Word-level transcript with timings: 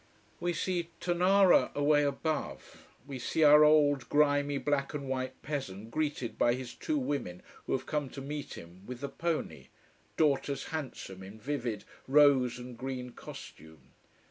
We 0.39 0.53
see 0.53 0.89
Tonara 0.99 1.71
away 1.75 2.01
above. 2.03 2.87
We 3.05 3.19
see 3.19 3.43
our 3.43 3.63
old 3.63 4.09
grimy 4.09 4.57
black 4.57 4.95
and 4.95 5.07
white 5.07 5.39
peasant 5.43 5.91
greeted 5.91 6.39
by 6.39 6.55
his 6.55 6.73
two 6.73 6.97
women 6.97 7.43
who 7.67 7.73
have 7.73 7.85
come 7.85 8.09
to 8.17 8.19
meet 8.21 8.55
him 8.55 8.83
with 8.87 9.01
the 9.01 9.09
pony 9.09 9.67
daughters 10.17 10.63
handsome 10.73 11.21
in 11.21 11.39
vivid 11.39 11.83
rose 12.07 12.57
and 12.57 12.75
green 12.75 13.11
costume. 13.11 13.91